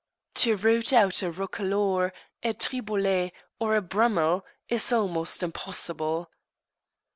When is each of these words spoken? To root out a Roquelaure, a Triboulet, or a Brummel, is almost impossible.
To 0.33 0.55
root 0.57 0.91
out 0.93 1.21
a 1.21 1.29
Roquelaure, 1.31 2.11
a 2.41 2.53
Triboulet, 2.53 3.33
or 3.59 3.75
a 3.75 3.83
Brummel, 3.83 4.43
is 4.67 4.91
almost 4.91 5.43
impossible. 5.43 6.31